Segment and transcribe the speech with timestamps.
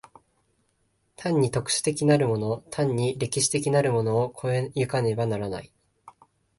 [1.15, 5.71] 単に特殊的なるもの単に歴史的なるものを越え行かねばならない。